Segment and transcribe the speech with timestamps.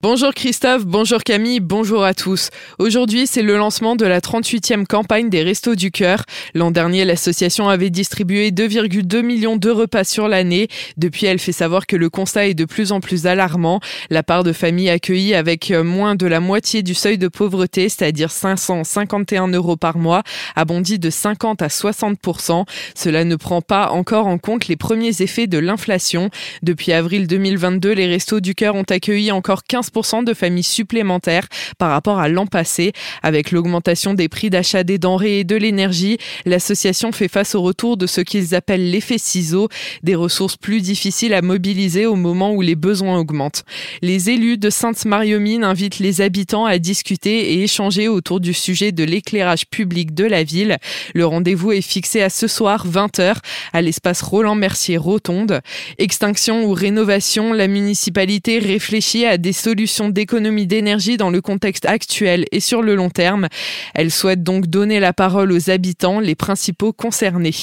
[0.00, 2.50] Bonjour Christophe, bonjour Camille, bonjour à tous.
[2.78, 6.22] Aujourd'hui, c'est le lancement de la 38e campagne des Restos du Cœur.
[6.54, 10.68] L'an dernier, l'association avait distribué 2,2 millions de repas sur l'année.
[10.98, 13.80] Depuis, elle fait savoir que le constat est de plus en plus alarmant.
[14.08, 18.30] La part de familles accueillies avec moins de la moitié du seuil de pauvreté, c'est-à-dire
[18.30, 20.22] 551 euros par mois,
[20.54, 25.22] a bondi de 50 à 60% Cela ne prend pas encore en compte les premiers
[25.22, 26.30] effets de l'inflation.
[26.62, 29.87] Depuis avril 2022, les Restos du Cœur ont accueilli encore 15
[30.22, 32.92] de familles supplémentaires par rapport à l'an passé.
[33.22, 37.96] Avec l'augmentation des prix d'achat des denrées et de l'énergie, l'association fait face au retour
[37.96, 39.68] de ce qu'ils appellent l'effet ciseau,
[40.02, 43.64] des ressources plus difficiles à mobiliser au moment où les besoins augmentent.
[44.02, 49.04] Les élus de Sainte-Mariomine invitent les habitants à discuter et échanger autour du sujet de
[49.04, 50.78] l'éclairage public de la ville.
[51.14, 53.36] Le rendez-vous est fixé à ce soir 20h
[53.72, 55.60] à l'espace Roland Mercier Rotonde.
[55.98, 59.77] Extinction ou rénovation, la municipalité réfléchit à des solutions
[60.08, 63.46] d'économie d'énergie dans le contexte actuel et sur le long terme.
[63.94, 67.54] Elle souhaite donc donner la parole aux habitants, les principaux concernés.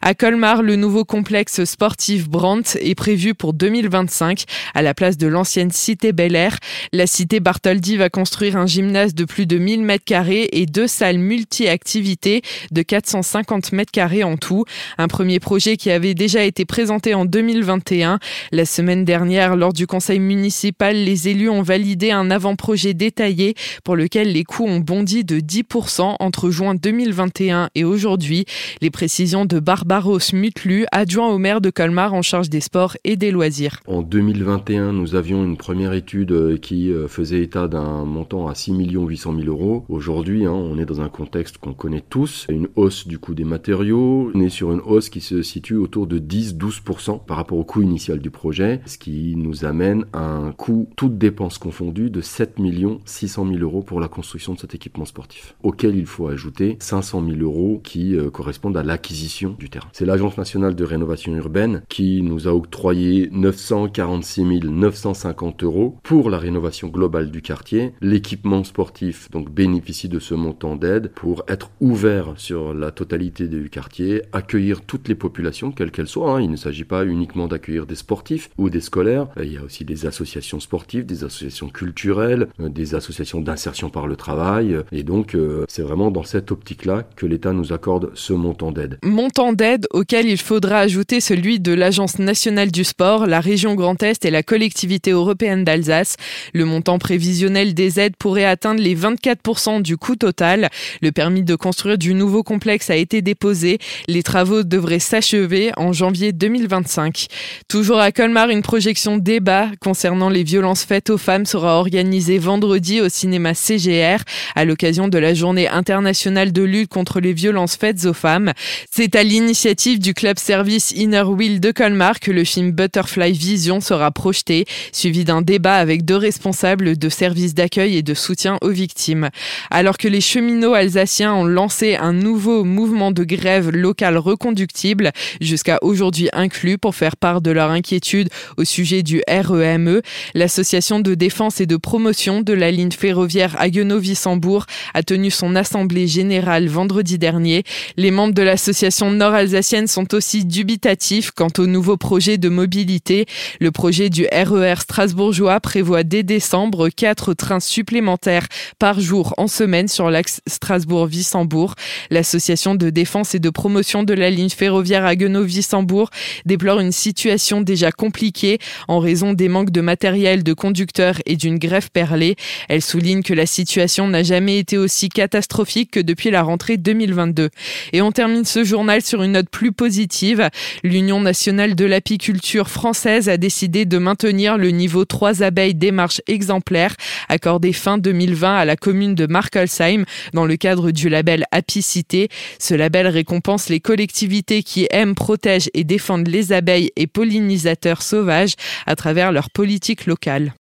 [0.00, 4.44] À Colmar, le nouveau complexe sportif Brandt est prévu pour 2025
[4.74, 6.58] à la place de l'ancienne cité Bel Air.
[6.92, 10.86] La cité Bartholdi va construire un gymnase de plus de 1000 mètres carrés et deux
[10.86, 14.64] salles multi-activités de 450 mètres carrés en tout.
[14.98, 18.20] Un premier projet qui avait déjà été présenté en 2021.
[18.52, 23.96] La semaine dernière, lors du conseil municipal, les élus ont validé un avant-projet détaillé pour
[23.96, 28.44] lequel les coûts ont bondi de 10% entre juin 2021 et aujourd'hui.
[28.80, 33.16] Les précisions de Barbaros Mutlu, adjoint au maire de Colmar en charge des sports et
[33.16, 33.80] des loisirs.
[33.86, 38.54] En 2021, nous avions une première étude euh, qui euh, faisait état d'un montant à
[38.54, 39.84] 6 800 000 euros.
[39.88, 43.44] Aujourd'hui, hein, on est dans un contexte qu'on connaît tous, une hausse du coût des
[43.44, 44.30] matériaux.
[44.34, 47.82] On est sur une hausse qui se situe autour de 10-12% par rapport au coût
[47.82, 52.56] initial du projet, ce qui nous amène à un coût, toute dépense confondues de 7
[53.04, 57.24] 600 000 euros pour la construction de cet équipement sportif, auquel il faut ajouter 500
[57.26, 59.88] 000 euros qui euh, correspondent à l'acquisition du terrain.
[59.92, 66.38] C'est l'Agence nationale de rénovation urbaine qui nous a octroyé 946 950 euros pour la
[66.38, 67.92] rénovation globale du quartier.
[68.00, 73.70] L'équipement sportif donc bénéficie de ce montant d'aide pour être ouvert sur la totalité du
[73.70, 76.36] quartier, accueillir toutes les populations, quelles qu'elles soient.
[76.36, 76.40] Hein.
[76.40, 79.28] Il ne s'agit pas uniquement d'accueillir des sportifs ou des scolaires.
[79.40, 83.90] Il y a aussi des associations sportives, des associations associations culturelles, euh, des associations d'insertion
[83.90, 84.78] par le travail.
[84.92, 88.98] Et donc, euh, c'est vraiment dans cette optique-là que l'État nous accorde ce montant d'aide.
[89.02, 94.02] Montant d'aide auquel il faudra ajouter celui de l'Agence nationale du sport, la région Grand
[94.02, 96.16] Est et la collectivité européenne d'Alsace.
[96.52, 100.68] Le montant prévisionnel des aides pourrait atteindre les 24% du coût total.
[101.02, 103.78] Le permis de construire du nouveau complexe a été déposé.
[104.08, 107.26] Les travaux devraient s'achever en janvier 2025.
[107.68, 113.00] Toujours à Colmar, une projection débat concernant les violences faites aux femmes sera organisé vendredi
[113.00, 114.22] au cinéma CGR
[114.54, 118.52] à l'occasion de la journée internationale de lutte contre les violences faites aux femmes.
[118.90, 123.80] C'est à l'initiative du club service Inner Wheel de Colmar que le film Butterfly Vision
[123.80, 128.70] sera projeté, suivi d'un débat avec deux responsables de services d'accueil et de soutien aux
[128.70, 129.30] victimes.
[129.70, 135.78] Alors que les cheminots alsaciens ont lancé un nouveau mouvement de grève locale reconductible, jusqu'à
[135.82, 140.02] aujourd'hui inclus, pour faire part de leur inquiétude au sujet du REME, e,
[140.34, 146.06] l'association de défense et de promotion de la ligne ferroviaire Haguenau-Wissembourg a tenu son assemblée
[146.06, 147.62] générale vendredi dernier.
[147.96, 153.24] Les membres de l'association nord-alsacienne sont aussi dubitatifs quant au nouveau projet de mobilité.
[153.58, 158.46] Le projet du RER e strasbourgeois prévoit dès décembre quatre trains supplémentaires
[158.78, 161.74] par jour en semaine sur l'axe Strasbourg-Wissembourg.
[162.10, 166.10] L'association de défense et de promotion de la ligne ferroviaire Haguenau-Wissembourg
[166.44, 168.58] déplore une situation déjà compliquée
[168.88, 172.36] en raison des manques de matériel de conducteurs et d'une grève perlée.
[172.68, 177.50] Elle souligne que la situation n'a jamais été aussi catastrophique que depuis la rentrée 2022.
[177.92, 180.48] Et on termine ce journal sur une note plus positive.
[180.82, 186.96] L'Union nationale de l'apiculture française a décidé de maintenir le niveau 3 abeilles démarche exemplaire
[187.28, 192.28] accordé fin 2020 à la commune de Markelsheim dans le cadre du label Apicité.
[192.58, 198.54] Ce label récompense les collectivités qui aiment, protègent et défendent les abeilles et pollinisateurs sauvages
[198.86, 200.54] à travers leur politique locale.